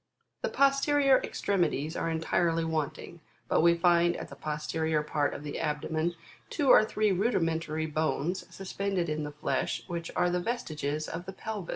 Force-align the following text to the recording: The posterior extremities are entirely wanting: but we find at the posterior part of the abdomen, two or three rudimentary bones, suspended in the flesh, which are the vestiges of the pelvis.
The 0.41 0.49
posterior 0.49 1.19
extremities 1.23 1.95
are 1.95 2.09
entirely 2.09 2.65
wanting: 2.65 3.21
but 3.47 3.61
we 3.61 3.75
find 3.75 4.15
at 4.17 4.29
the 4.29 4.35
posterior 4.35 5.03
part 5.03 5.35
of 5.35 5.43
the 5.43 5.59
abdomen, 5.59 6.15
two 6.49 6.69
or 6.69 6.83
three 6.83 7.11
rudimentary 7.11 7.85
bones, 7.85 8.43
suspended 8.49 9.09
in 9.09 9.25
the 9.25 9.31
flesh, 9.31 9.83
which 9.85 10.09
are 10.15 10.31
the 10.31 10.39
vestiges 10.39 11.07
of 11.07 11.27
the 11.27 11.33
pelvis. 11.33 11.69